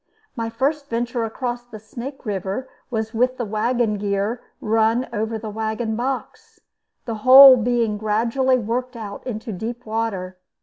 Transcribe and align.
My 0.35 0.49
first 0.49 0.89
venture 0.89 1.25
across 1.25 1.63
the 1.63 1.77
Snake 1.79 2.25
River 2.25 2.67
was 2.89 3.13
with 3.13 3.37
the 3.37 3.45
wagon 3.45 3.99
gear 3.99 4.41
run 4.59 5.07
over 5.13 5.37
the 5.37 5.51
wagon 5.51 5.95
box, 5.95 6.59
the 7.05 7.17
whole 7.21 7.55
being 7.55 7.99
gradually 7.99 8.57
worked 8.57 8.95
out 8.95 9.21
into 9.27 9.53
deep 9.53 9.85
water. 9.85 10.39